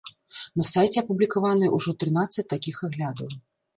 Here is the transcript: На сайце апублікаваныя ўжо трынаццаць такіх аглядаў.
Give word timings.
На 0.61 0.65
сайце 0.69 0.95
апублікаваныя 1.01 1.75
ўжо 1.77 1.95
трынаццаць 2.05 2.49
такіх 2.55 2.85
аглядаў. 2.89 3.29